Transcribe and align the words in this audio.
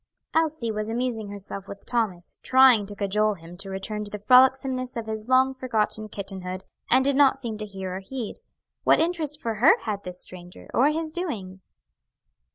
Elsie 0.33 0.71
was 0.71 0.89
amusing 0.89 1.27
herself 1.29 1.67
with 1.67 1.85
Thomas, 1.85 2.39
trying 2.41 2.87
to 2.87 2.95
cajole 2.95 3.35
him 3.35 3.55
to 3.57 3.69
return 3.69 4.03
to 4.03 4.09
the 4.09 4.17
frolicsomeness 4.17 4.97
of 4.97 5.05
his 5.05 5.27
long 5.27 5.53
forgotten 5.53 6.09
kittenhood, 6.09 6.63
and 6.89 7.05
did 7.05 7.15
not 7.15 7.37
seem 7.37 7.55
to 7.59 7.67
hear 7.67 7.95
or 7.95 7.99
heed. 7.99 8.39
What 8.83 8.99
interest 8.99 9.39
for 9.39 9.53
her 9.61 9.77
had 9.81 10.03
this 10.03 10.19
stranger, 10.19 10.71
or 10.73 10.89
his 10.89 11.11
doings? 11.11 11.75